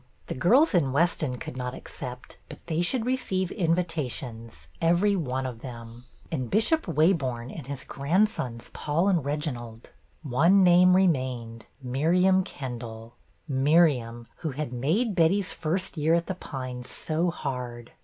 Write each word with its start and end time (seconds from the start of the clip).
The 0.25 0.33
girls 0.33 0.73
in 0.73 0.91
Weston 0.91 1.37
could 1.37 1.55
not 1.55 1.75
accept, 1.75 2.39
but 2.49 2.65
they 2.65 2.81
should 2.81 3.05
re 3.05 3.15
ceive 3.15 3.51
invitations, 3.51 4.67
every 4.81 5.15
one 5.15 5.45
of 5.45 5.59
them. 5.61 6.05
And 6.31 6.49
Bishop 6.49 6.87
Waborne 6.87 7.55
and 7.55 7.67
his 7.67 7.83
grandsons, 7.83 8.71
Paul 8.73 9.09
and 9.09 9.23
Reginald. 9.23 9.91
One 10.23 10.63
name 10.63 10.95
remained, 10.95 11.67
Miriam 11.83 12.43
Kendall, 12.43 13.13
Miriam, 13.47 14.25
who 14.37 14.49
had 14.49 14.73
made 14.73 15.13
Betty's 15.13 15.51
first 15.53 15.95
year 15.97 16.15
at 16.15 16.25
The 16.25 16.33
Pines 16.33 16.89
so 16.89 17.29
hard. 17.29 17.91